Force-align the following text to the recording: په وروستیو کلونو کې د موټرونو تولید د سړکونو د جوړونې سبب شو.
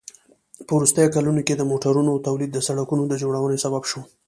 په 0.65 0.71
وروستیو 0.77 1.13
کلونو 1.15 1.41
کې 1.47 1.53
د 1.55 1.61
موټرونو 1.71 2.23
تولید 2.27 2.51
د 2.53 2.59
سړکونو 2.67 3.03
د 3.07 3.13
جوړونې 3.21 3.57
سبب 3.65 3.83
شو. 3.89 4.01